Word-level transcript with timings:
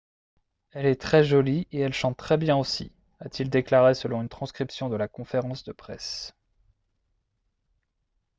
«elle 0.71 0.87
est 0.87 0.99
très 0.99 1.23
jolie 1.23 1.67
et 1.71 1.79
elle 1.81 1.93
chante 1.93 2.17
très 2.17 2.35
bien 2.35 2.57
aussi» 2.57 2.91
a-t-il 3.19 3.51
déclaré 3.51 3.93
selon 3.93 4.23
une 4.23 4.29
transcription 4.29 4.89
de 4.89 4.95
la 4.95 5.07
conférence 5.07 5.63
de 5.63 5.73
presse 5.73 6.33